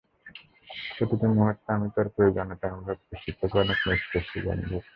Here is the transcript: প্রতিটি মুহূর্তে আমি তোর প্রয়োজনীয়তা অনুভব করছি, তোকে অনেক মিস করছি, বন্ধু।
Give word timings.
প্রতিটি 0.97 1.27
মুহূর্তে 1.27 1.73
আমি 1.73 1.87
তোর 1.95 2.07
প্রয়োজনীয়তা 2.09 2.67
অনুভব 2.67 2.97
করছি, 3.09 3.29
তোকে 3.31 3.57
অনেক 3.59 3.77
মিস 3.87 4.01
করছি, 4.13 4.37
বন্ধু। 4.45 4.77